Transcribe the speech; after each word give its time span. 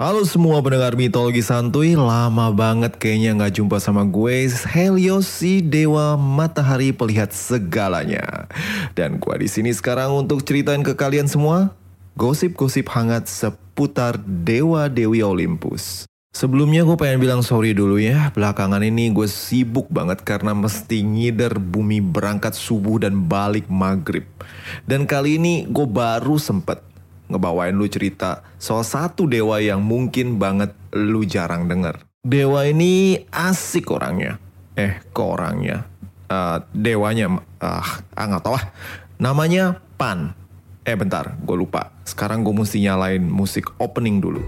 Halo 0.00 0.24
semua 0.24 0.64
pendengar 0.64 0.96
mitologi 0.96 1.44
santuy, 1.44 1.92
lama 1.92 2.48
banget 2.56 2.96
kayaknya 2.96 3.36
nggak 3.36 3.60
jumpa 3.60 3.76
sama 3.84 4.00
gue, 4.08 4.48
Helios 4.48 5.28
si 5.28 5.60
dewa 5.60 6.16
matahari 6.16 6.88
pelihat 6.88 7.36
segalanya. 7.36 8.48
Dan 8.96 9.20
gue 9.20 9.34
di 9.36 9.44
sini 9.44 9.68
sekarang 9.76 10.24
untuk 10.24 10.40
ceritain 10.40 10.80
ke 10.80 10.96
kalian 10.96 11.28
semua 11.28 11.76
gosip-gosip 12.16 12.88
hangat 12.88 13.28
seputar 13.28 14.16
dewa 14.24 14.88
dewi 14.88 15.20
Olympus. 15.20 16.08
Sebelumnya 16.32 16.80
gue 16.88 16.96
pengen 16.96 17.20
bilang 17.20 17.44
sorry 17.44 17.76
dulu 17.76 18.00
ya, 18.00 18.32
belakangan 18.32 18.80
ini 18.80 19.12
gue 19.12 19.28
sibuk 19.28 19.92
banget 19.92 20.24
karena 20.24 20.56
mesti 20.56 21.04
ngider 21.04 21.60
bumi 21.60 22.00
berangkat 22.00 22.56
subuh 22.56 23.04
dan 23.04 23.28
balik 23.28 23.68
maghrib. 23.68 24.24
Dan 24.88 25.04
kali 25.04 25.36
ini 25.36 25.68
gue 25.68 25.84
baru 25.84 26.40
sempet 26.40 26.88
ngebawain 27.30 27.72
lu 27.72 27.86
cerita 27.86 28.42
soal 28.58 28.82
satu 28.82 29.24
dewa 29.30 29.62
yang 29.62 29.80
mungkin 29.80 30.36
banget 30.36 30.74
lu 30.92 31.22
jarang 31.22 31.70
denger. 31.70 32.02
Dewa 32.20 32.68
ini 32.68 33.22
asik 33.32 33.88
orangnya. 33.88 34.36
Eh, 34.76 35.00
kok 35.14 35.40
orangnya? 35.40 35.88
Eh, 36.28 36.58
dewanya, 36.76 37.40
ah, 37.62 38.04
ah 38.12 38.24
nggak 38.28 38.42
tahu 38.44 38.54
ah. 38.58 38.66
Namanya 39.16 39.80
Pan. 39.96 40.36
Eh 40.84 40.96
bentar, 40.96 41.36
gue 41.40 41.56
lupa. 41.56 41.92
Sekarang 42.04 42.40
gue 42.40 42.52
mesti 42.52 42.80
nyalain 42.80 43.20
musik 43.24 43.68
opening 43.80 44.20
dulu. 44.20 44.40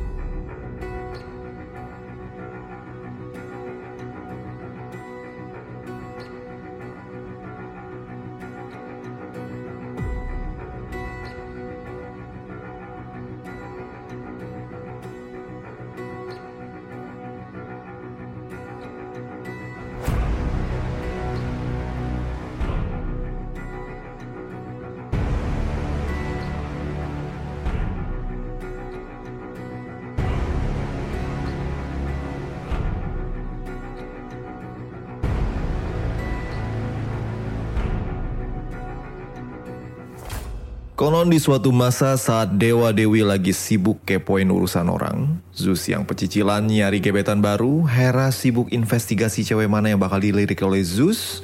Konon 41.03 41.27
di 41.27 41.43
suatu 41.43 41.75
masa 41.75 42.15
saat 42.15 42.55
dewa-dewi 42.55 43.27
lagi 43.27 43.51
sibuk 43.51 44.07
kepoin 44.07 44.47
urusan 44.47 44.87
orang, 44.87 45.43
Zeus 45.51 45.83
yang 45.91 46.07
pecicilan 46.07 46.63
nyari 46.63 47.03
gebetan 47.03 47.43
baru, 47.43 47.83
Hera 47.91 48.31
sibuk 48.31 48.71
investigasi 48.71 49.43
cewek 49.43 49.67
mana 49.67 49.91
yang 49.91 49.99
bakal 49.99 50.23
dilirik 50.23 50.63
oleh 50.63 50.79
Zeus, 50.87 51.43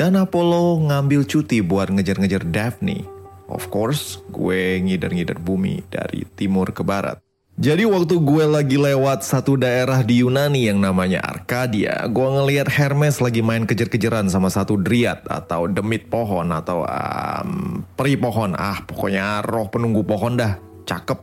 dan 0.00 0.16
Apollo 0.16 0.88
ngambil 0.88 1.28
cuti 1.28 1.60
buat 1.60 1.92
ngejar-ngejar 1.92 2.48
Daphne. 2.48 3.04
Of 3.44 3.68
course, 3.68 4.24
gue 4.32 4.80
ngider-ngider 4.80 5.36
bumi 5.36 5.84
dari 5.92 6.24
timur 6.32 6.72
ke 6.72 6.80
barat. 6.80 7.23
Jadi 7.54 7.86
waktu 7.86 8.18
gue 8.18 8.50
lagi 8.50 8.74
lewat 8.74 9.22
satu 9.22 9.54
daerah 9.54 10.02
di 10.02 10.26
Yunani 10.26 10.66
yang 10.66 10.82
namanya 10.82 11.22
Arkadia, 11.22 12.02
gue 12.10 12.26
ngelihat 12.26 12.66
Hermes 12.66 13.22
lagi 13.22 13.46
main 13.46 13.62
kejar-kejaran 13.62 14.26
sama 14.26 14.50
satu 14.50 14.74
driat 14.74 15.22
atau 15.30 15.70
demit 15.70 16.10
pohon 16.10 16.50
atau 16.50 16.82
um, 16.82 17.78
peri 17.94 18.18
pohon. 18.18 18.58
Ah, 18.58 18.82
pokoknya 18.82 19.46
roh 19.46 19.70
penunggu 19.70 20.02
pohon 20.02 20.34
dah. 20.34 20.58
Cakep, 20.82 21.20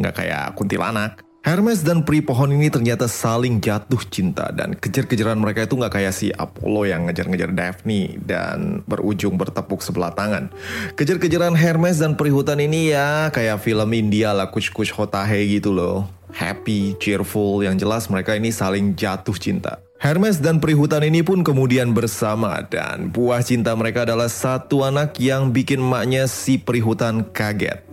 nggak 0.00 0.14
kayak 0.16 0.44
kuntilanak. 0.56 1.23
Hermes 1.44 1.84
dan 1.84 2.08
peri 2.08 2.24
pohon 2.24 2.56
ini 2.56 2.72
ternyata 2.72 3.04
saling 3.04 3.60
jatuh 3.60 4.00
cinta 4.08 4.48
dan 4.48 4.72
kejar-kejaran 4.72 5.36
mereka 5.36 5.68
itu 5.68 5.76
nggak 5.76 5.92
kayak 5.92 6.16
si 6.16 6.32
Apollo 6.32 6.88
yang 6.88 7.04
ngejar-ngejar 7.04 7.52
Daphne 7.52 8.16
dan 8.24 8.80
berujung 8.88 9.36
bertepuk 9.36 9.84
sebelah 9.84 10.16
tangan. 10.16 10.48
Kejar-kejaran 10.96 11.52
Hermes 11.52 12.00
dan 12.00 12.16
peri 12.16 12.32
hutan 12.32 12.64
ini 12.64 12.96
ya 12.96 13.28
kayak 13.28 13.60
film 13.60 13.92
India 13.92 14.32
lah 14.32 14.48
kush 14.48 14.72
kush 14.72 14.88
hotahe 14.96 15.44
gitu 15.52 15.76
loh. 15.76 16.08
Happy, 16.32 16.96
cheerful, 16.96 17.60
yang 17.60 17.76
jelas 17.76 18.08
mereka 18.08 18.32
ini 18.32 18.48
saling 18.48 18.96
jatuh 18.96 19.36
cinta. 19.36 19.84
Hermes 20.00 20.40
dan 20.40 20.64
peri 20.64 20.72
hutan 20.72 21.04
ini 21.04 21.20
pun 21.20 21.44
kemudian 21.44 21.92
bersama 21.92 22.64
dan 22.64 23.12
buah 23.12 23.44
cinta 23.44 23.76
mereka 23.76 24.08
adalah 24.08 24.32
satu 24.32 24.80
anak 24.80 25.20
yang 25.20 25.52
bikin 25.52 25.84
emaknya 25.84 26.24
si 26.24 26.56
peri 26.56 26.80
hutan 26.80 27.20
kaget. 27.36 27.84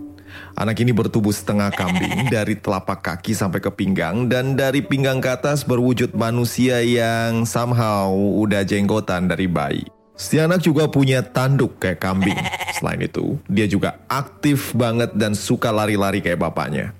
Anak 0.62 0.78
ini 0.78 0.94
bertubuh 0.94 1.34
setengah 1.34 1.74
kambing 1.74 2.30
dari 2.36 2.54
telapak 2.54 3.02
kaki 3.02 3.34
sampai 3.34 3.58
ke 3.58 3.74
pinggang 3.74 4.30
dan 4.30 4.54
dari 4.54 4.86
pinggang 4.86 5.18
ke 5.18 5.34
atas 5.34 5.66
berwujud 5.66 6.14
manusia 6.14 6.86
yang 6.86 7.50
somehow 7.50 8.14
udah 8.14 8.62
jenggotan 8.62 9.26
dari 9.26 9.50
bayi. 9.50 9.82
Si 10.14 10.38
anak 10.38 10.62
juga 10.62 10.86
punya 10.86 11.26
tanduk 11.26 11.82
kayak 11.82 11.98
kambing. 11.98 12.38
Selain 12.78 13.02
itu, 13.02 13.42
dia 13.50 13.66
juga 13.66 14.06
aktif 14.06 14.78
banget 14.78 15.18
dan 15.18 15.34
suka 15.34 15.74
lari-lari 15.74 16.22
kayak 16.22 16.38
bapaknya. 16.38 16.94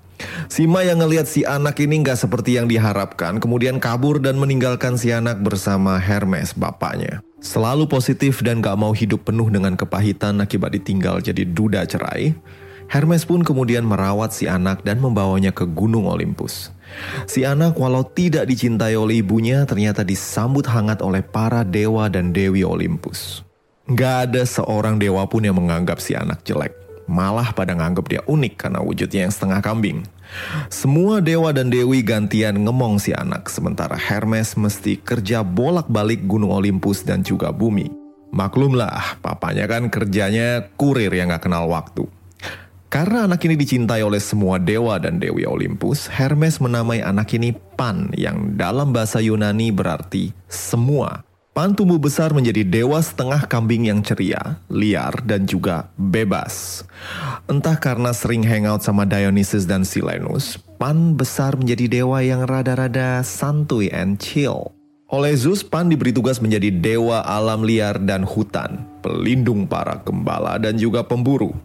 Sima 0.50 0.82
yang 0.82 0.98
ngelihat 0.98 1.30
si 1.30 1.46
anak 1.46 1.78
ini 1.86 2.02
nggak 2.02 2.18
seperti 2.18 2.58
yang 2.58 2.66
diharapkan, 2.66 3.38
kemudian 3.38 3.78
kabur 3.78 4.18
dan 4.18 4.42
meninggalkan 4.42 4.98
si 4.98 5.14
anak 5.14 5.38
bersama 5.38 6.02
Hermes, 6.02 6.58
bapaknya. 6.58 7.22
Selalu 7.42 7.86
positif 7.86 8.42
dan 8.46 8.62
gak 8.62 8.78
mau 8.78 8.94
hidup 8.94 9.26
penuh 9.26 9.50
dengan 9.50 9.74
kepahitan 9.74 10.38
akibat 10.46 10.78
ditinggal 10.78 11.26
jadi 11.26 11.42
duda 11.42 11.86
cerai, 11.90 12.38
Hermes 12.92 13.24
pun 13.24 13.40
kemudian 13.40 13.88
merawat 13.88 14.36
si 14.36 14.52
anak 14.52 14.84
dan 14.84 15.00
membawanya 15.00 15.56
ke 15.56 15.64
Gunung 15.64 16.12
Olympus. 16.12 16.76
Si 17.24 17.48
anak 17.48 17.80
walau 17.80 18.04
tidak 18.04 18.52
dicintai 18.52 19.00
oleh 19.00 19.24
ibunya 19.24 19.64
ternyata 19.64 20.04
disambut 20.04 20.68
hangat 20.68 21.00
oleh 21.00 21.24
para 21.24 21.64
dewa 21.64 22.12
dan 22.12 22.36
dewi 22.36 22.68
Olympus. 22.68 23.48
Gak 23.88 24.36
ada 24.36 24.44
seorang 24.44 25.00
dewa 25.00 25.24
pun 25.24 25.40
yang 25.48 25.56
menganggap 25.56 26.04
si 26.04 26.20
anak 26.20 26.44
jelek. 26.44 26.76
Malah 27.08 27.56
pada 27.56 27.72
nganggap 27.80 28.12
dia 28.12 28.22
unik 28.28 28.54
karena 28.60 28.84
wujudnya 28.84 29.24
yang 29.24 29.32
setengah 29.32 29.64
kambing. 29.64 30.04
Semua 30.68 31.24
dewa 31.24 31.56
dan 31.56 31.72
dewi 31.72 32.04
gantian 32.04 32.60
ngemong 32.60 33.00
si 33.00 33.16
anak, 33.16 33.48
sementara 33.48 33.96
Hermes 33.96 34.60
mesti 34.60 35.00
kerja 35.00 35.48
bolak-balik 35.48 36.28
Gunung 36.28 36.52
Olympus 36.52 37.08
dan 37.08 37.24
juga 37.24 37.56
bumi. 37.56 37.88
Maklumlah, 38.36 39.24
papanya 39.24 39.64
kan 39.68 39.88
kerjanya 39.88 40.72
kurir 40.76 41.12
yang 41.12 41.32
gak 41.32 41.48
kenal 41.48 41.72
waktu. 41.72 42.08
Karena 42.92 43.24
anak 43.24 43.40
ini 43.48 43.56
dicintai 43.56 44.04
oleh 44.04 44.20
semua 44.20 44.60
dewa 44.60 45.00
dan 45.00 45.16
dewi 45.16 45.48
Olympus, 45.48 46.12
Hermes 46.12 46.60
menamai 46.60 47.00
anak 47.00 47.32
ini 47.40 47.56
Pan 47.80 48.12
yang 48.20 48.60
dalam 48.60 48.92
bahasa 48.92 49.24
Yunani 49.24 49.72
berarti 49.72 50.36
semua. 50.52 51.24
Pan 51.56 51.72
tumbuh 51.72 51.96
besar 51.96 52.36
menjadi 52.36 52.68
dewa 52.68 53.00
setengah 53.00 53.48
kambing 53.48 53.88
yang 53.88 54.04
ceria, 54.04 54.60
liar, 54.68 55.24
dan 55.24 55.48
juga 55.48 55.88
bebas. 55.96 56.84
Entah 57.48 57.80
karena 57.80 58.12
sering 58.12 58.44
hangout 58.44 58.84
sama 58.84 59.08
Dionysus 59.08 59.64
dan 59.64 59.88
Silenus, 59.88 60.60
Pan 60.76 61.16
besar 61.16 61.56
menjadi 61.56 62.04
dewa 62.04 62.20
yang 62.20 62.44
rada-rada 62.44 63.24
santuy 63.24 63.88
and 63.88 64.20
chill. 64.20 64.76
Oleh 65.08 65.32
Zeus, 65.40 65.64
Pan 65.64 65.88
diberi 65.88 66.12
tugas 66.12 66.44
menjadi 66.44 66.68
dewa 66.68 67.24
alam 67.24 67.64
liar 67.64 68.04
dan 68.04 68.28
hutan, 68.28 68.84
pelindung 69.00 69.64
para 69.64 70.00
gembala 70.04 70.60
dan 70.60 70.76
juga 70.76 71.08
pemburu. 71.08 71.56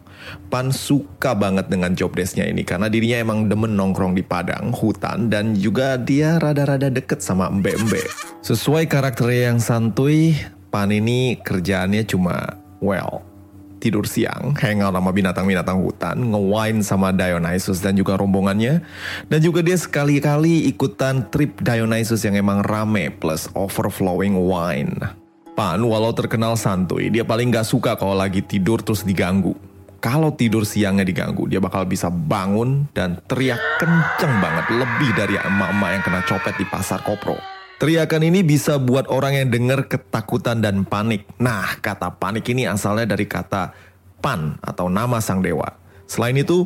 Pan 0.47 0.71
suka 0.71 1.35
banget 1.35 1.67
dengan 1.67 1.91
job 1.93 2.15
desknya 2.15 2.47
ini 2.47 2.63
karena 2.63 2.87
dirinya 2.87 3.17
emang 3.19 3.51
demen 3.51 3.75
nongkrong 3.75 4.15
di 4.15 4.23
padang, 4.23 4.71
hutan, 4.71 5.27
dan 5.27 5.53
juga 5.57 5.99
dia 5.99 6.39
rada-rada 6.39 6.87
deket 6.87 7.19
sama 7.19 7.51
embe-embe. 7.51 8.01
Sesuai 8.41 8.87
karakternya 8.87 9.55
yang 9.55 9.59
santuy, 9.59 10.35
Pan 10.67 10.91
ini 10.91 11.39
kerjaannya 11.39 12.03
cuma, 12.07 12.59
well, 12.83 13.23
tidur 13.77 14.09
siang, 14.09 14.57
hangout 14.57 14.93
sama 14.93 15.11
binatang-binatang 15.13 15.77
hutan, 15.79 16.17
nge-wine 16.33 16.81
sama 16.81 17.13
Dionysus 17.13 17.79
dan 17.79 17.93
juga 17.95 18.17
rombongannya. 18.17 18.81
Dan 19.29 19.39
juga 19.39 19.61
dia 19.61 19.77
sekali-kali 19.77 20.67
ikutan 20.67 21.29
trip 21.29 21.61
Dionysus 21.61 22.25
yang 22.25 22.35
emang 22.35 22.65
rame 22.65 23.13
plus 23.13 23.47
overflowing 23.53 24.35
wine. 24.35 24.97
Pan 25.57 25.81
walau 25.81 26.13
terkenal 26.13 26.53
santuy, 26.53 27.09
dia 27.09 27.25
paling 27.25 27.49
gak 27.49 27.65
suka 27.65 27.97
kalau 27.97 28.13
lagi 28.13 28.45
tidur 28.45 28.77
terus 28.81 29.01
diganggu. 29.01 29.57
Kalau 29.97 30.33
tidur 30.37 30.61
siangnya 30.61 31.01
diganggu, 31.01 31.49
dia 31.49 31.57
bakal 31.57 31.89
bisa 31.89 32.13
bangun 32.13 32.85
dan 32.93 33.17
teriak 33.25 33.57
kenceng 33.81 34.33
banget 34.37 34.65
lebih 34.69 35.09
dari 35.17 35.35
emak-emak 35.41 35.89
yang 35.89 36.03
kena 36.05 36.21
copet 36.25 36.53
di 36.57 36.65
pasar 36.69 37.01
kopro. 37.01 37.37
Teriakan 37.77 38.25
ini 38.25 38.41
bisa 38.41 38.81
buat 38.81 39.05
orang 39.09 39.37
yang 39.37 39.49
dengar 39.53 39.85
ketakutan 39.85 40.61
dan 40.61 40.81
panik. 40.85 41.25
Nah, 41.37 41.77
kata 41.77 42.13
panik 42.17 42.45
ini 42.49 42.65
asalnya 42.65 43.13
dari 43.13 43.29
kata 43.29 43.73
Pan 44.17 44.57
atau 44.65 44.89
nama 44.89 45.21
sang 45.21 45.45
dewa. 45.45 45.77
Selain 46.09 46.33
itu, 46.33 46.65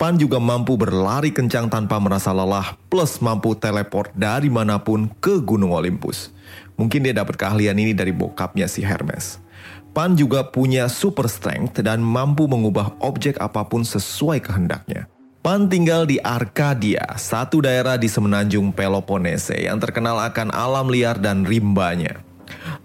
Pan 0.00 0.16
juga 0.16 0.40
mampu 0.40 0.76
berlari 0.80 1.32
kencang 1.32 1.68
tanpa 1.68 2.00
merasa 2.00 2.32
lelah, 2.32 2.76
plus 2.88 3.20
mampu 3.20 3.52
teleport 3.56 4.12
dari 4.16 4.48
mana 4.48 4.80
pun 4.80 5.08
ke 5.20 5.40
Gunung 5.44 5.72
Olympus. 5.76 6.32
Mungkin 6.80 7.04
dia 7.04 7.12
dapat 7.12 7.36
keahlian 7.36 7.76
ini 7.76 7.92
dari 7.92 8.12
bokapnya 8.12 8.64
si 8.64 8.80
Hermes. 8.80 9.40
Pan 9.90 10.14
juga 10.14 10.46
punya 10.46 10.86
super 10.86 11.26
strength 11.26 11.82
dan 11.82 11.98
mampu 11.98 12.46
mengubah 12.46 12.94
objek 13.02 13.42
apa 13.42 13.66
pun 13.66 13.82
sesuai 13.82 14.38
kehendaknya. 14.38 15.10
Pan 15.40 15.66
tinggal 15.66 16.06
di 16.06 16.22
Arkadia, 16.22 17.16
satu 17.18 17.64
daerah 17.64 17.98
di 17.98 18.06
semenanjung 18.06 18.70
Peloponnese 18.70 19.56
yang 19.56 19.82
terkenal 19.82 20.20
akan 20.20 20.54
alam 20.54 20.86
liar 20.92 21.18
dan 21.18 21.42
rimbanya. 21.42 22.22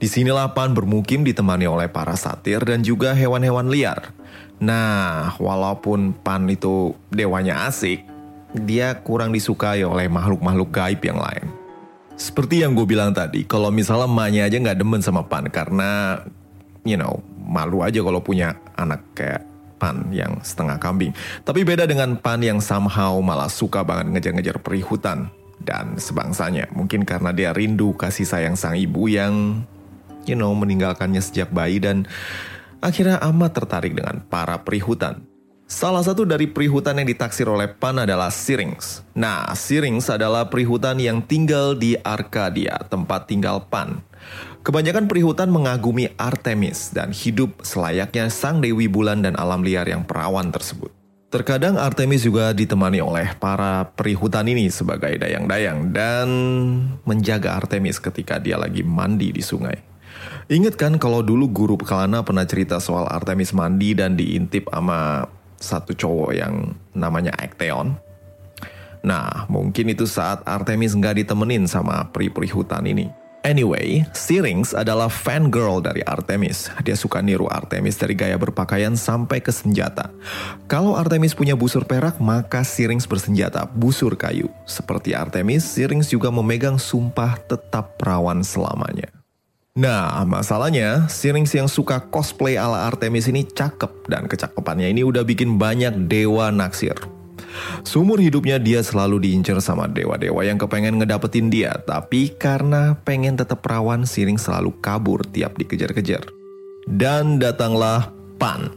Di 0.02 0.10
sinilah 0.10 0.50
Pan 0.58 0.74
bermukim 0.74 1.22
ditemani 1.22 1.70
oleh 1.70 1.92
para 1.92 2.18
satir 2.18 2.64
dan 2.66 2.82
juga 2.82 3.14
hewan-hewan 3.14 3.70
liar. 3.70 4.10
Nah, 4.58 5.36
walaupun 5.38 6.16
Pan 6.26 6.48
itu 6.50 6.96
dewanya 7.14 7.68
asik, 7.70 8.02
dia 8.56 8.98
kurang 9.04 9.36
disukai 9.36 9.84
oleh 9.84 10.08
makhluk-makhluk 10.08 10.72
gaib 10.72 11.04
yang 11.04 11.20
lain. 11.20 11.46
Seperti 12.16 12.64
yang 12.64 12.72
gue 12.72 12.88
bilang 12.88 13.12
tadi, 13.12 13.44
kalau 13.44 13.68
misalnya 13.68 14.08
emaknya 14.08 14.48
aja 14.48 14.58
nggak 14.58 14.80
demen 14.80 15.04
sama 15.04 15.28
Pan 15.28 15.52
karena, 15.52 16.24
you 16.86 16.96
know, 16.96 17.20
malu 17.42 17.82
aja 17.82 18.00
kalau 18.00 18.22
punya 18.22 18.56
anak 18.78 19.02
kayak 19.18 19.44
Pan 19.76 20.08
yang 20.08 20.40
setengah 20.40 20.80
kambing. 20.80 21.12
Tapi 21.44 21.68
beda 21.68 21.84
dengan 21.84 22.16
Pan 22.16 22.40
yang 22.40 22.64
somehow 22.64 23.20
malah 23.20 23.52
suka 23.52 23.84
banget 23.84 24.16
ngejar-ngejar 24.16 24.64
perihutan 24.64 25.28
dan 25.60 26.00
sebangsanya. 26.00 26.72
Mungkin 26.72 27.04
karena 27.04 27.36
dia 27.36 27.52
rindu 27.52 27.92
kasih 27.92 28.24
sayang 28.24 28.56
sang 28.56 28.80
ibu 28.80 29.12
yang, 29.12 29.68
you 30.24 30.38
know, 30.38 30.56
meninggalkannya 30.56 31.20
sejak 31.20 31.52
bayi 31.52 31.84
dan 31.84 32.08
akhirnya 32.80 33.20
amat 33.28 33.52
tertarik 33.52 33.92
dengan 33.92 34.24
para 34.24 34.64
perihutan. 34.64 35.28
Salah 35.66 36.06
satu 36.06 36.30
dari 36.30 36.46
perihutan 36.46 37.02
yang 37.02 37.10
ditaksir 37.10 37.50
oleh 37.50 37.66
Pan 37.66 37.98
adalah 37.98 38.30
Syrinx. 38.30 39.02
Nah, 39.18 39.50
Syrinx 39.58 40.14
adalah 40.14 40.46
perihutan 40.46 41.02
yang 41.02 41.26
tinggal 41.26 41.74
di 41.74 41.98
Arkadia, 42.06 42.78
tempat 42.86 43.26
tinggal 43.26 43.66
Pan. 43.66 43.98
Kebanyakan 44.66 45.06
perihutan 45.06 45.54
mengagumi 45.54 46.10
Artemis 46.18 46.90
dan 46.90 47.14
hidup 47.14 47.62
selayaknya 47.62 48.34
sang 48.34 48.66
dewi 48.66 48.90
bulan 48.90 49.22
dan 49.22 49.38
alam 49.38 49.62
liar 49.62 49.86
yang 49.86 50.02
perawan 50.02 50.50
tersebut. 50.50 50.90
Terkadang 51.30 51.78
Artemis 51.78 52.26
juga 52.26 52.50
ditemani 52.50 52.98
oleh 52.98 53.38
para 53.38 53.94
perihutan 53.94 54.50
ini 54.50 54.66
sebagai 54.74 55.22
dayang-dayang 55.22 55.94
dan 55.94 56.28
menjaga 57.06 57.62
Artemis 57.62 58.02
ketika 58.02 58.42
dia 58.42 58.58
lagi 58.58 58.82
mandi 58.82 59.30
di 59.30 59.46
sungai. 59.46 59.78
Ingat 60.50 60.82
kan 60.82 60.98
kalau 60.98 61.22
dulu 61.22 61.46
guru 61.46 61.78
Pekalana 61.78 62.26
pernah 62.26 62.50
cerita 62.50 62.82
soal 62.82 63.06
Artemis 63.06 63.54
mandi 63.54 63.94
dan 63.94 64.18
diintip 64.18 64.66
sama 64.74 65.30
satu 65.62 65.94
cowok 65.94 66.32
yang 66.34 66.74
namanya 66.98 67.38
Acteon? 67.38 67.94
Nah, 69.06 69.46
mungkin 69.46 69.94
itu 69.94 70.10
saat 70.10 70.42
Artemis 70.42 70.98
nggak 70.98 71.22
ditemenin 71.22 71.70
sama 71.70 72.10
peri-perihutan 72.10 72.82
ini. 72.90 73.25
Anyway, 73.46 74.02
Syrinx 74.10 74.74
adalah 74.74 75.06
fan 75.06 75.54
girl 75.54 75.78
dari 75.78 76.02
Artemis. 76.02 76.74
Dia 76.82 76.98
suka 76.98 77.22
niru 77.22 77.46
Artemis 77.46 77.94
dari 77.94 78.18
gaya 78.18 78.42
berpakaian 78.42 78.98
sampai 78.98 79.38
ke 79.38 79.54
senjata. 79.54 80.10
Kalau 80.66 80.98
Artemis 80.98 81.38
punya 81.38 81.54
busur 81.54 81.86
perak, 81.86 82.18
maka 82.18 82.66
Syrinx 82.66 83.06
bersenjata 83.06 83.70
busur 83.70 84.18
kayu. 84.18 84.50
Seperti 84.66 85.14
Artemis, 85.14 85.62
Syrinx 85.62 86.10
juga 86.10 86.34
memegang 86.34 86.82
sumpah 86.82 87.38
tetap 87.46 88.02
perawan 88.02 88.42
selamanya. 88.42 89.14
Nah, 89.78 90.26
masalahnya, 90.26 91.06
Syrinx 91.06 91.54
yang 91.54 91.70
suka 91.70 92.02
cosplay 92.02 92.58
ala 92.58 92.90
Artemis 92.90 93.30
ini 93.30 93.46
cakep 93.46 94.10
dan 94.10 94.26
kecakapannya 94.26 94.90
ini 94.90 95.06
udah 95.06 95.22
bikin 95.22 95.62
banyak 95.62 96.10
dewa 96.10 96.50
naksir. 96.50 96.98
Sumur 97.86 98.20
hidupnya 98.20 98.60
dia 98.60 98.82
selalu 98.82 99.24
diincar 99.24 99.62
sama 99.64 99.88
dewa-dewa 99.88 100.42
yang 100.44 100.60
kepengen 100.60 101.00
ngedapetin 101.00 101.48
dia, 101.48 101.76
tapi 101.88 102.34
karena 102.36 103.00
pengen 103.08 103.40
tetap 103.40 103.64
perawan, 103.64 104.04
Siring 104.04 104.38
selalu 104.38 104.76
kabur 104.80 105.24
tiap 105.30 105.56
dikejar-kejar. 105.56 106.28
Dan 106.86 107.42
datanglah 107.42 108.14
Pan. 108.38 108.70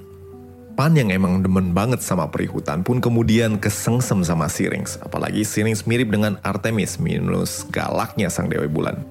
Pan 0.79 0.95
yang 0.95 1.11
emang 1.11 1.43
demen 1.43 1.75
banget 1.75 1.99
sama 1.99 2.31
perihutan 2.31 2.87
pun 2.87 3.03
kemudian 3.03 3.59
kesengsem 3.59 4.23
sama 4.23 4.47
Sirings. 4.47 4.95
Apalagi 5.03 5.43
Sirings 5.43 5.83
mirip 5.91 6.15
dengan 6.15 6.39
Artemis 6.47 7.03
minus 7.03 7.67
galaknya 7.75 8.31
sang 8.31 8.47
dewa 8.47 8.71
bulan. 8.71 9.03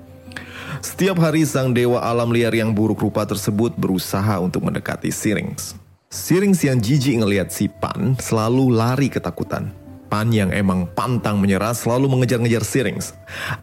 Setiap 0.79 1.19
hari 1.19 1.43
sang 1.43 1.75
dewa 1.75 1.99
alam 1.99 2.31
liar 2.31 2.55
yang 2.55 2.71
buruk 2.71 3.03
rupa 3.03 3.27
tersebut 3.27 3.75
berusaha 3.75 4.39
untuk 4.39 4.63
mendekati 4.63 5.11
Sirings. 5.11 5.86
Sirings 6.07 6.63
yang 6.63 6.79
jijik 6.79 7.19
ngelihat 7.19 7.51
si 7.51 7.67
Pan 7.67 8.15
selalu 8.15 8.71
lari 8.71 9.11
ketakutan. 9.11 9.75
Pan 10.07 10.31
yang 10.31 10.55
emang 10.55 10.87
pantang 10.95 11.35
menyerah 11.35 11.75
selalu 11.75 12.07
mengejar-ngejar 12.07 12.63
Sirings. 12.63 13.11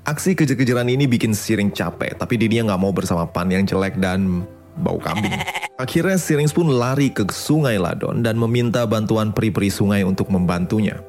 Aksi 0.05 0.37
kejar-kejaran 0.37 0.93
ini 0.93 1.08
bikin 1.08 1.32
Siring 1.32 1.73
capek, 1.73 2.12
tapi 2.20 2.37
dia 2.37 2.61
nggak 2.61 2.76
mau 2.76 2.93
bersama 2.93 3.25
Pan 3.25 3.49
yang 3.49 3.64
jelek 3.64 3.96
dan 3.96 4.44
bau 4.76 5.00
kambing. 5.00 5.32
Akhirnya 5.81 6.20
Sirings 6.20 6.52
pun 6.52 6.69
lari 6.69 7.08
ke 7.08 7.25
sungai 7.32 7.81
Ladon 7.81 8.20
dan 8.20 8.37
meminta 8.37 8.85
bantuan 8.85 9.32
peri-peri 9.32 9.73
sungai 9.73 10.05
untuk 10.05 10.29
membantunya. 10.29 11.00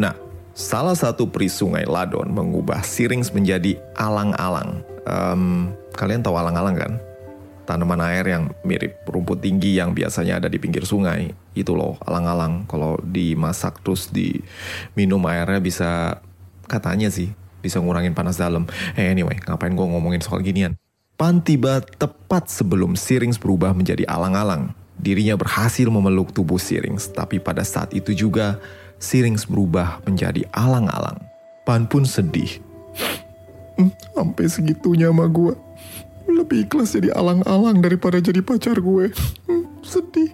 Nah, 0.00 0.16
salah 0.56 0.96
satu 0.96 1.28
peri 1.28 1.52
sungai 1.52 1.84
Ladon 1.84 2.32
mengubah 2.32 2.80
Sirings 2.80 3.28
menjadi 3.36 3.76
alang-alang. 4.00 4.80
Um, 5.04 5.76
kalian 6.00 6.24
tahu 6.24 6.32
alang-alang 6.32 6.80
kan? 6.80 6.92
Tanaman 7.64 8.00
air 8.02 8.24
yang 8.26 8.50
mirip 8.66 9.02
rumput 9.06 9.40
tinggi 9.42 9.78
yang 9.78 9.94
biasanya 9.94 10.42
ada 10.42 10.48
di 10.50 10.58
pinggir 10.58 10.84
sungai. 10.84 11.32
Itu 11.54 11.74
loh 11.78 11.98
alang-alang. 12.02 12.66
Kalau 12.66 12.98
dimasak 13.02 13.80
terus 13.82 14.10
diminum 14.10 15.22
airnya 15.26 15.60
bisa 15.62 16.20
katanya 16.66 17.12
sih 17.12 17.30
bisa 17.62 17.78
ngurangin 17.78 18.12
panas 18.12 18.36
dalam. 18.36 18.66
Hey, 18.98 19.08
eh, 19.08 19.14
anyway 19.14 19.38
ngapain 19.38 19.72
gue 19.72 19.86
ngomongin 19.86 20.20
soal 20.20 20.42
ginian? 20.42 20.74
Pan 21.14 21.38
tiba 21.38 21.78
tepat 21.78 22.50
sebelum 22.50 22.98
Sirings 22.98 23.38
berubah 23.38 23.70
menjadi 23.70 24.02
alang-alang. 24.10 24.74
Dirinya 24.98 25.38
berhasil 25.38 25.86
memeluk 25.86 26.34
tubuh 26.34 26.58
Sirings 26.58 27.06
tapi 27.14 27.38
pada 27.38 27.62
saat 27.62 27.94
itu 27.94 28.10
juga 28.10 28.58
Sirings 28.98 29.46
berubah 29.46 30.02
menjadi 30.02 30.42
alang-alang. 30.50 31.22
Pan 31.62 31.86
pun 31.86 32.02
sedih. 32.02 32.58
Hmm, 33.78 33.94
sampai 34.12 34.46
segitunya 34.50 35.08
sama 35.08 35.30
gue 35.30 35.56
lebih 36.28 36.68
ikhlas 36.68 36.94
jadi 36.94 37.14
alang-alang 37.14 37.82
daripada 37.82 38.18
jadi 38.22 38.40
pacar 38.44 38.78
gue. 38.78 39.10
Hmm, 39.48 39.66
sedih. 39.82 40.30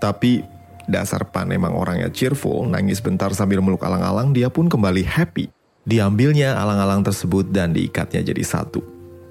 Tapi 0.00 0.44
dasar 0.88 1.28
Pan 1.28 1.50
emang 1.52 1.76
orangnya 1.76 2.08
cheerful, 2.08 2.66
nangis 2.66 2.98
bentar 2.98 3.30
sambil 3.36 3.60
meluk 3.60 3.84
alang-alang, 3.84 4.32
dia 4.32 4.48
pun 4.48 4.66
kembali 4.66 5.04
happy. 5.04 5.48
Diambilnya 5.82 6.54
alang-alang 6.54 7.02
tersebut 7.02 7.50
dan 7.50 7.74
diikatnya 7.74 8.22
jadi 8.22 8.42
satu. 8.46 8.80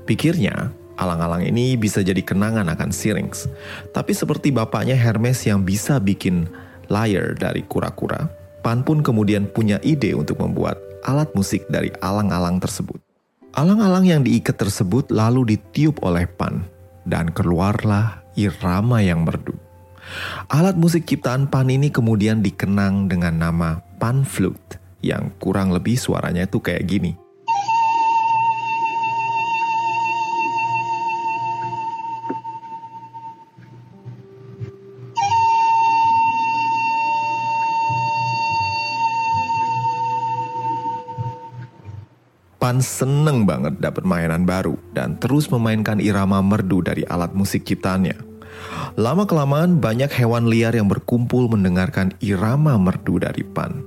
Pikirnya, 0.03 0.73
alang-alang 0.99 1.47
ini 1.47 1.79
bisa 1.79 2.03
jadi 2.03 2.19
kenangan 2.19 2.67
akan 2.67 2.91
Syrinx. 2.91 3.47
Tapi 3.95 4.11
seperti 4.11 4.51
bapaknya 4.51 4.99
Hermes 4.99 5.39
yang 5.47 5.63
bisa 5.63 5.97
bikin 5.97 6.51
lyre 6.91 7.39
dari 7.39 7.63
kura-kura, 7.63 8.27
Pan 8.61 8.83
pun 8.83 9.01
kemudian 9.01 9.49
punya 9.49 9.81
ide 9.81 10.13
untuk 10.13 10.37
membuat 10.37 10.77
alat 11.07 11.31
musik 11.33 11.65
dari 11.71 11.89
alang-alang 12.03 12.61
tersebut. 12.61 13.10
Alang-alang 13.51 14.07
yang 14.07 14.21
diikat 14.23 14.55
tersebut 14.55 15.11
lalu 15.11 15.55
ditiup 15.55 15.99
oleh 16.07 16.23
Pan 16.23 16.63
dan 17.03 17.35
keluarlah 17.35 18.23
irama 18.39 19.03
yang 19.03 19.27
merdu. 19.27 19.51
Alat 20.47 20.79
musik 20.79 21.03
ciptaan 21.03 21.51
Pan 21.51 21.67
ini 21.67 21.91
kemudian 21.91 22.39
dikenang 22.39 23.11
dengan 23.11 23.35
nama 23.35 23.69
Pan 23.99 24.23
Flute 24.23 24.79
yang 25.03 25.35
kurang 25.41 25.75
lebih 25.75 25.99
suaranya 25.99 26.47
itu 26.47 26.63
kayak 26.63 26.87
gini. 26.87 27.11
Pan 42.71 42.79
seneng 42.79 43.43
banget 43.43 43.83
dapat 43.83 44.07
mainan 44.07 44.47
baru 44.47 44.79
dan 44.95 45.19
terus 45.19 45.51
memainkan 45.51 45.99
irama 45.99 46.39
merdu 46.39 46.79
dari 46.79 47.03
alat 47.03 47.35
musik 47.35 47.67
ciptaannya. 47.67 48.15
Lama-kelamaan 48.95 49.83
banyak 49.83 50.07
hewan 50.15 50.47
liar 50.47 50.71
yang 50.71 50.87
berkumpul 50.87 51.51
mendengarkan 51.51 52.15
irama 52.23 52.79
merdu 52.79 53.19
dari 53.19 53.43
Pan. 53.43 53.83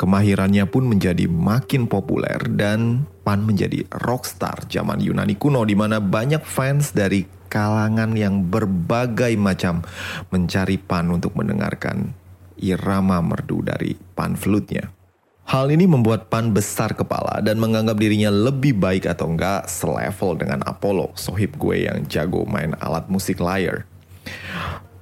Kemahirannya 0.00 0.64
pun 0.64 0.88
menjadi 0.88 1.28
makin 1.28 1.84
populer 1.84 2.40
dan 2.48 3.04
Pan 3.28 3.44
menjadi 3.44 3.84
rockstar 3.92 4.72
zaman 4.72 5.04
Yunani 5.04 5.36
kuno 5.36 5.60
di 5.68 5.76
mana 5.76 6.00
banyak 6.00 6.48
fans 6.48 6.96
dari 6.96 7.28
kalangan 7.52 8.16
yang 8.16 8.48
berbagai 8.48 9.36
macam 9.36 9.84
mencari 10.32 10.80
Pan 10.80 11.12
untuk 11.12 11.36
mendengarkan 11.36 12.16
irama 12.56 13.20
merdu 13.20 13.60
dari 13.60 13.92
Pan 14.16 14.32
flute-nya. 14.32 15.03
Hal 15.44 15.68
ini 15.68 15.84
membuat 15.84 16.32
Pan 16.32 16.56
besar 16.56 16.96
kepala 16.96 17.44
dan 17.44 17.60
menganggap 17.60 18.00
dirinya 18.00 18.32
lebih 18.32 18.80
baik 18.80 19.04
atau 19.04 19.28
enggak 19.28 19.68
selevel 19.68 20.40
dengan 20.40 20.64
Apollo, 20.64 21.12
sohib 21.20 21.60
gue 21.60 21.84
yang 21.84 22.00
jago 22.08 22.48
main 22.48 22.72
alat 22.80 23.04
musik 23.12 23.44
lyre. 23.44 23.84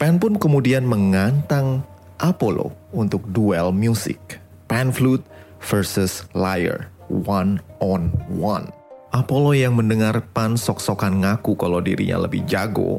Pan 0.03 0.19
pun 0.19 0.35
kemudian 0.35 0.83
mengantang 0.83 1.87
Apollo 2.19 2.75
untuk 2.91 3.23
duel 3.31 3.71
musik. 3.71 4.19
Pan 4.67 4.91
flute 4.91 5.23
versus 5.63 6.27
lyre, 6.35 6.91
one 7.07 7.63
on 7.79 8.11
one. 8.27 8.67
Apollo 9.15 9.55
yang 9.55 9.79
mendengar 9.79 10.19
Pan 10.35 10.59
sok-sokan 10.59 11.23
ngaku 11.23 11.55
kalau 11.55 11.79
dirinya 11.79 12.19
lebih 12.19 12.43
jago, 12.51 12.99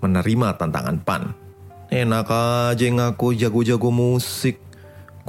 menerima 0.00 0.56
tantangan 0.56 0.96
Pan. 1.04 1.36
Enak 1.92 2.30
aja 2.72 2.86
ngaku 2.88 3.36
jago-jago 3.36 3.92
musik. 3.92 4.69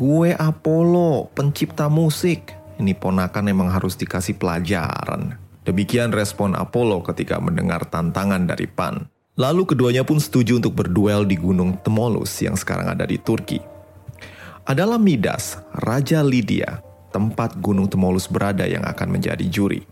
Gue 0.02 0.34
Apollo, 0.34 1.30
pencipta 1.38 1.86
musik. 1.86 2.58
Ini 2.82 2.98
ponakan 2.98 3.54
emang 3.54 3.70
harus 3.70 3.94
dikasih 3.94 4.34
pelajaran. 4.34 5.38
Demikian 5.62 6.10
respon 6.10 6.58
Apollo 6.58 7.06
ketika 7.06 7.38
mendengar 7.38 7.86
tantangan 7.86 8.50
dari 8.50 8.66
Pan. 8.66 9.06
Lalu 9.38 9.70
keduanya 9.70 10.02
pun 10.02 10.18
setuju 10.18 10.58
untuk 10.58 10.74
berduel 10.74 11.30
di 11.30 11.38
Gunung 11.38 11.78
Temolus 11.86 12.34
yang 12.42 12.58
sekarang 12.58 12.90
ada 12.90 13.06
di 13.06 13.22
Turki. 13.22 13.62
Adalah 14.66 14.98
Midas, 14.98 15.62
Raja 15.70 16.26
Lydia, 16.26 16.82
tempat 17.14 17.62
Gunung 17.62 17.86
Temolus 17.86 18.26
berada 18.26 18.66
yang 18.66 18.82
akan 18.82 19.06
menjadi 19.06 19.46
juri. 19.54 19.86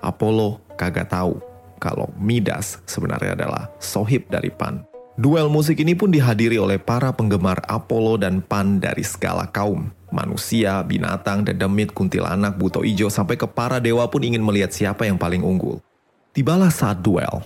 Apollo 0.00 0.64
kagak 0.80 1.12
tahu 1.12 1.36
kalau 1.76 2.08
Midas 2.16 2.80
sebenarnya 2.88 3.36
adalah 3.36 3.68
sohib 3.76 4.24
dari 4.32 4.48
Pan. 4.48 4.88
Duel 5.18 5.50
musik 5.50 5.82
ini 5.82 5.98
pun 5.98 6.14
dihadiri 6.14 6.62
oleh 6.62 6.78
para 6.78 7.10
penggemar 7.10 7.58
Apollo 7.66 8.22
dan 8.22 8.38
Pan 8.38 8.78
dari 8.78 9.02
segala 9.02 9.50
kaum. 9.50 9.90
Manusia, 10.14 10.78
binatang, 10.86 11.42
dedemit, 11.42 11.90
kuntilanak, 11.90 12.54
buto 12.54 12.86
ijo, 12.86 13.10
sampai 13.10 13.34
ke 13.34 13.50
para 13.50 13.82
dewa 13.82 14.06
pun 14.06 14.22
ingin 14.22 14.46
melihat 14.46 14.70
siapa 14.70 15.10
yang 15.10 15.18
paling 15.18 15.42
unggul. 15.42 15.82
Tibalah 16.30 16.70
saat 16.70 17.02
duel. 17.02 17.42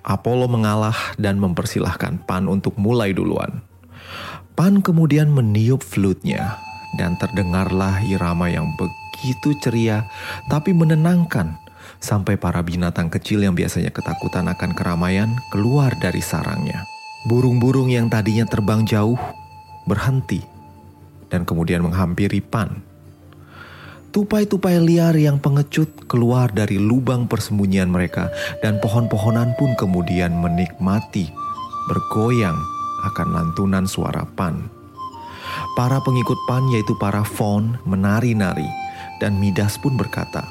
Apollo 0.00 0.56
mengalah 0.56 0.96
dan 1.20 1.36
mempersilahkan 1.36 2.24
Pan 2.24 2.48
untuk 2.48 2.80
mulai 2.80 3.12
duluan. 3.12 3.60
Pan 4.56 4.80
kemudian 4.80 5.28
meniup 5.28 5.84
flute-nya 5.84 6.56
dan 6.96 7.20
terdengarlah 7.20 8.00
irama 8.08 8.48
yang 8.48 8.72
begitu 8.80 9.52
ceria 9.60 10.08
tapi 10.48 10.72
menenangkan 10.72 11.60
sampai 12.00 12.40
para 12.40 12.64
binatang 12.64 13.12
kecil 13.12 13.44
yang 13.44 13.52
biasanya 13.52 13.92
ketakutan 13.92 14.48
akan 14.48 14.72
keramaian 14.72 15.36
keluar 15.52 15.92
dari 16.00 16.24
sarangnya. 16.24 16.91
Burung-burung 17.22 17.86
yang 17.86 18.10
tadinya 18.10 18.42
terbang 18.42 18.82
jauh 18.82 19.14
berhenti 19.86 20.42
dan 21.30 21.46
kemudian 21.46 21.86
menghampiri 21.86 22.42
Pan. 22.42 22.82
Tupai-tupai 24.10 24.76
liar 24.82 25.14
yang 25.16 25.38
pengecut 25.38 26.10
keluar 26.10 26.50
dari 26.50 26.76
lubang 26.76 27.30
persembunyian 27.30 27.88
mereka 27.88 28.28
dan 28.60 28.82
pohon-pohonan 28.82 29.54
pun 29.56 29.72
kemudian 29.78 30.34
menikmati, 30.34 31.30
bergoyang 31.88 32.58
akan 33.08 33.28
lantunan 33.32 33.86
suara 33.86 34.26
Pan. 34.34 34.66
Para 35.78 36.02
pengikut 36.02 36.36
Pan 36.50 36.66
yaitu 36.74 36.92
para 36.98 37.22
Fon 37.22 37.78
menari-nari 37.86 38.68
dan 39.22 39.38
Midas 39.38 39.78
pun 39.78 39.94
berkata, 39.94 40.44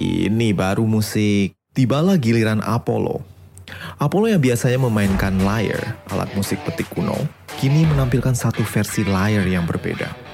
ini 0.00 0.56
baru 0.56 0.88
musik. 0.88 1.52
Tibalah 1.76 2.16
giliran 2.16 2.64
Apollo. 2.64 3.35
Apollo 3.96 4.36
yang 4.36 4.42
biasanya 4.42 4.78
memainkan 4.82 5.40
lyre, 5.42 5.96
alat 6.12 6.30
musik 6.36 6.60
petik 6.62 6.86
kuno, 6.92 7.16
kini 7.58 7.88
menampilkan 7.88 8.36
satu 8.36 8.62
versi 8.62 9.02
lyre 9.02 9.48
yang 9.48 9.64
berbeda. 9.64 10.26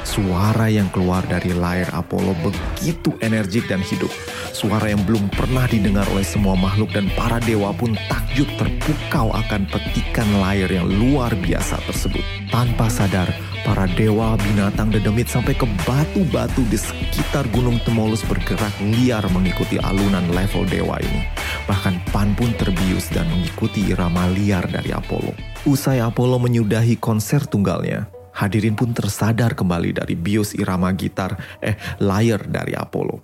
Suara 0.00 0.72
yang 0.72 0.88
keluar 0.88 1.20
dari 1.28 1.52
layar 1.52 1.92
Apollo 1.92 2.32
begitu 2.40 3.12
energik 3.20 3.68
dan 3.68 3.84
hidup. 3.84 4.08
Suara 4.50 4.88
yang 4.88 5.04
belum 5.04 5.28
pernah 5.28 5.68
didengar 5.68 6.08
oleh 6.10 6.24
semua 6.24 6.56
makhluk 6.56 6.90
dan 6.96 7.12
para 7.14 7.36
dewa 7.44 7.70
pun 7.76 7.92
takjub 8.08 8.48
terpukau 8.56 9.28
akan 9.30 9.68
petikan 9.68 10.26
layar 10.40 10.72
yang 10.72 10.88
luar 10.88 11.36
biasa 11.36 11.78
tersebut. 11.84 12.24
Tanpa 12.48 12.88
sadar, 12.88 13.28
para 13.62 13.84
dewa, 13.92 14.40
binatang, 14.40 14.88
dedemit 14.88 15.28
sampai 15.28 15.52
ke 15.52 15.68
batu-batu 15.84 16.64
di 16.72 16.80
sekitar 16.80 17.44
Gunung 17.52 17.78
Temolus 17.84 18.24
bergerak 18.24 18.72
liar 18.80 19.22
mengikuti 19.30 19.76
alunan 19.78 20.24
level 20.32 20.64
dewa 20.64 20.96
ini. 21.04 21.28
Bahkan 21.68 22.12
Pan 22.14 22.32
pun 22.38 22.52
terbius 22.56 23.10
dan 23.10 23.28
mengikuti 23.28 23.90
irama 23.90 24.28
liar 24.32 24.64
dari 24.68 24.94
Apollo. 24.94 25.36
Usai 25.68 26.00
Apollo 26.00 26.40
menyudahi 26.40 26.96
konser 26.96 27.44
tunggalnya, 27.44 28.08
Hadirin 28.30 28.78
pun 28.78 28.94
tersadar 28.94 29.58
kembali 29.58 30.00
dari 30.00 30.14
bios 30.14 30.54
irama 30.54 30.88
gitar, 30.94 31.36
eh, 31.58 31.74
layar 31.98 32.46
dari 32.46 32.72
Apollo. 32.78 33.20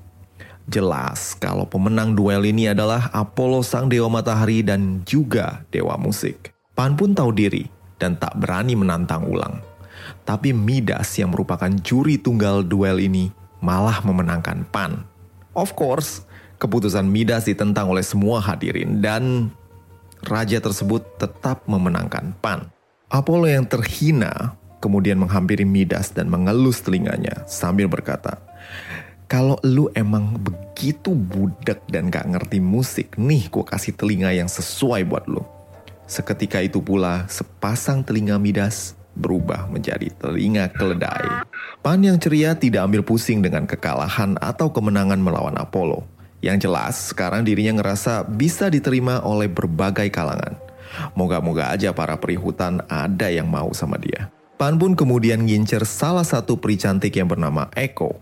Jelas 0.66 1.38
kalau 1.38 1.62
pemenang 1.62 2.19
duel 2.19 2.43
ini 2.43 2.75
adalah 2.75 3.07
Apollo 3.14 3.62
sang 3.62 3.87
dewa 3.87 4.11
matahari 4.11 4.66
dan 4.66 5.07
juga 5.07 5.62
dewa 5.71 5.95
musik. 5.95 6.50
Pan 6.75 6.99
pun 6.99 7.14
tahu 7.14 7.31
diri 7.31 7.71
dan 8.02 8.19
tak 8.19 8.35
berani 8.37 8.75
menantang 8.75 9.25
ulang. 9.31 9.62
Tapi 10.26 10.50
Midas 10.50 11.14
yang 11.16 11.31
merupakan 11.31 11.71
juri 11.81 12.19
tunggal 12.19 12.66
duel 12.66 12.99
ini 12.99 13.31
malah 13.62 14.02
memenangkan 14.02 14.66
Pan. 14.75 15.07
Of 15.55 15.78
course, 15.78 16.25
keputusan 16.57 17.05
Midas 17.05 17.49
ditentang 17.49 17.93
oleh 17.93 18.05
semua 18.05 18.41
hadirin 18.41 19.01
dan 19.05 19.53
raja 20.25 20.59
tersebut 20.61 21.05
tetap 21.21 21.65
memenangkan 21.69 22.33
Pan. 22.41 22.69
Apollo 23.07 23.47
yang 23.47 23.67
terhina 23.69 24.59
kemudian 24.83 25.21
menghampiri 25.21 25.65
Midas 25.65 26.11
dan 26.11 26.27
mengelus 26.27 26.83
telinganya 26.83 27.47
sambil 27.47 27.87
berkata, 27.87 28.43
kalau 29.27 29.59
lu 29.67 29.91
emang 29.99 30.39
begitu 30.39 31.11
budak 31.11 31.83
dan 31.91 32.15
gak 32.15 32.31
ngerti 32.31 32.63
musik, 32.63 33.19
nih 33.19 33.51
gue 33.51 33.67
kasih 33.67 33.95
telinga 33.99 34.31
yang 34.31 34.47
sesuai 34.47 35.03
buat 35.03 35.27
lu. 35.27 35.43
Seketika 36.07 36.63
itu 36.63 36.79
pula, 36.79 37.27
sepasang 37.27 38.07
telinga 38.07 38.39
Midas 38.39 38.95
berubah 39.19 39.67
menjadi 39.67 40.13
telinga 40.15 40.71
keledai. 40.71 41.43
Pan 41.83 41.99
yang 41.99 42.23
ceria 42.23 42.55
tidak 42.55 42.87
ambil 42.87 43.03
pusing 43.03 43.43
dengan 43.43 43.67
kekalahan 43.67 44.39
atau 44.39 44.71
kemenangan 44.71 45.19
melawan 45.19 45.59
Apollo. 45.59 46.07
Yang 46.47 46.71
jelas, 46.71 46.95
sekarang 47.11 47.43
dirinya 47.43 47.83
ngerasa 47.83 48.23
bisa 48.23 48.71
diterima 48.71 49.19
oleh 49.26 49.50
berbagai 49.50 50.07
kalangan. 50.15 50.55
Moga-moga 51.19 51.75
aja 51.75 51.91
para 51.91 52.15
perihutan 52.15 52.87
ada 52.87 53.26
yang 53.26 53.50
mau 53.50 53.75
sama 53.75 53.99
dia. 53.99 54.31
Pan 54.55 54.79
pun 54.79 54.95
kemudian 54.95 55.43
ngincer 55.43 55.83
salah 55.83 56.23
satu 56.23 56.55
peri 56.55 56.79
cantik 56.79 57.19
yang 57.19 57.26
bernama 57.26 57.67
Eko. 57.75 58.15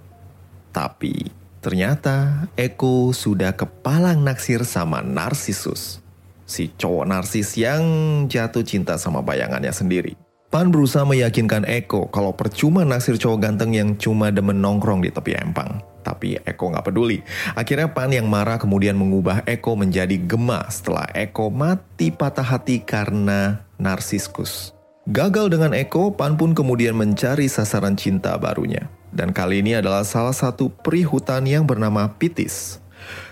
Tapi 0.73 1.29
ternyata 1.61 2.49
Eko 2.57 3.13
sudah 3.13 3.53
kepalang 3.53 4.25
naksir 4.25 4.65
sama 4.65 5.05
Narsisus. 5.05 6.01
Si 6.49 6.73
cowok 6.73 7.05
narsis 7.05 7.57
yang 7.57 7.85
jatuh 8.29 8.65
cinta 8.65 8.97
sama 8.97 9.21
bayangannya 9.21 9.73
sendiri. 9.73 10.17
Pan 10.49 10.73
berusaha 10.73 11.05
meyakinkan 11.05 11.69
Eko 11.69 12.09
kalau 12.09 12.33
percuma 12.33 12.89
naksir 12.89 13.21
cowok 13.21 13.39
ganteng 13.49 13.77
yang 13.77 13.97
cuma 14.01 14.33
demen 14.33 14.65
nongkrong 14.65 15.05
di 15.05 15.13
tepi 15.13 15.37
empang. 15.37 15.94
Tapi 16.05 16.37
Eko 16.45 16.69
nggak 16.69 16.85
peduli. 16.85 17.25
Akhirnya 17.57 17.89
Pan 17.89 18.13
yang 18.13 18.29
marah 18.29 18.61
kemudian 18.61 18.95
mengubah 18.95 19.41
Eko 19.49 19.73
menjadi 19.75 20.21
Gema 20.21 20.69
setelah 20.69 21.09
Eko 21.17 21.49
mati 21.49 22.13
patah 22.13 22.45
hati 22.45 22.85
karena 22.85 23.65
narsiskus. 23.81 24.77
Gagal 25.09 25.53
dengan 25.53 25.73
Eko, 25.73 26.13
Pan 26.13 26.37
pun 26.37 26.53
kemudian 26.53 26.97
mencari 26.97 27.49
sasaran 27.49 27.97
cinta 27.97 28.37
barunya. 28.41 28.89
Dan 29.13 29.33
kali 29.33 29.61
ini 29.61 29.77
adalah 29.77 30.05
salah 30.05 30.33
satu 30.33 30.69
peri 30.69 31.05
hutan 31.05 31.45
yang 31.49 31.65
bernama 31.65 32.09
Pitis. 32.17 32.81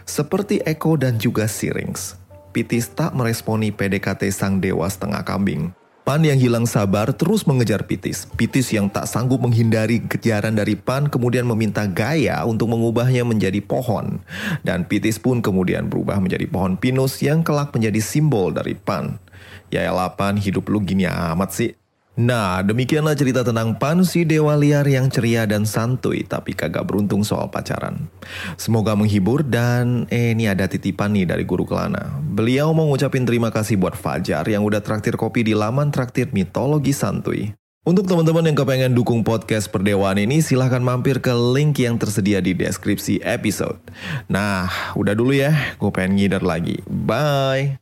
Seperti 0.05 0.61
Eko 0.63 1.01
dan 1.01 1.17
juga 1.17 1.49
Sirings, 1.49 2.21
Pitis 2.53 2.93
tak 2.93 3.17
meresponi 3.17 3.73
PDKT 3.73 4.29
sang 4.29 4.61
dewa 4.61 4.85
setengah 4.85 5.25
kambing. 5.25 5.73
Pan 6.03 6.19
yang 6.19 6.35
hilang 6.35 6.67
sabar 6.67 7.15
terus 7.15 7.47
mengejar 7.47 7.87
Pitis. 7.87 8.27
Pitis 8.35 8.75
yang 8.75 8.91
tak 8.91 9.07
sanggup 9.07 9.39
menghindari 9.39 10.03
kejaran 10.03 10.59
dari 10.59 10.75
Pan 10.75 11.07
kemudian 11.07 11.47
meminta 11.47 11.87
Gaya 11.87 12.43
untuk 12.43 12.75
mengubahnya 12.75 13.23
menjadi 13.23 13.63
pohon. 13.63 14.19
Dan 14.67 14.83
Pitis 14.83 15.23
pun 15.23 15.39
kemudian 15.39 15.87
berubah 15.87 16.19
menjadi 16.19 16.51
pohon 16.51 16.75
pinus 16.75 17.23
yang 17.23 17.47
kelak 17.47 17.71
menjadi 17.71 18.03
simbol 18.03 18.51
dari 18.51 18.75
Pan. 18.75 19.23
Ya 19.71 19.87
elapan 19.87 20.43
hidup 20.43 20.67
lu 20.75 20.83
gini 20.83 21.07
amat 21.07 21.55
sih. 21.55 21.71
Nah, 22.13 22.61
demikianlah 22.61 23.17
cerita 23.17 23.41
tentang 23.41 23.81
Pansi 23.81 24.29
Dewa 24.29 24.53
Liar 24.53 24.85
yang 24.85 25.09
ceria 25.09 25.49
dan 25.49 25.65
santuy 25.65 26.29
tapi 26.29 26.53
kagak 26.53 26.85
beruntung 26.85 27.25
soal 27.25 27.49
pacaran. 27.49 28.13
Semoga 28.61 28.93
menghibur 28.93 29.41
dan 29.41 30.05
eh 30.13 30.37
ini 30.37 30.45
ada 30.45 30.69
titipan 30.69 31.17
nih 31.17 31.25
dari 31.25 31.49
Guru 31.49 31.65
Kelana. 31.65 32.21
Beliau 32.21 32.77
mau 32.77 32.85
ngucapin 32.93 33.25
terima 33.25 33.49
kasih 33.49 33.81
buat 33.81 33.97
Fajar 33.97 34.45
yang 34.45 34.61
udah 34.61 34.85
traktir 34.85 35.17
kopi 35.17 35.41
di 35.41 35.57
laman 35.57 35.89
traktir 35.89 36.29
mitologi 36.37 36.93
santuy. 36.93 37.57
Untuk 37.83 38.07
teman-teman 38.07 38.47
yang 38.47 38.55
kepengen 38.55 38.95
dukung 38.95 39.27
podcast 39.27 39.67
perdewaan 39.67 40.15
ini, 40.15 40.39
silahkan 40.39 40.79
mampir 40.79 41.19
ke 41.19 41.35
link 41.35 41.83
yang 41.83 41.99
tersedia 41.99 42.39
di 42.39 42.55
deskripsi 42.55 43.19
episode. 43.27 43.83
Nah, 44.31 44.71
udah 44.95 45.19
dulu 45.19 45.35
ya, 45.35 45.51
gue 45.83 45.91
pengen 45.91 46.15
ngider 46.15 46.47
lagi. 46.47 46.79
Bye! 46.87 47.82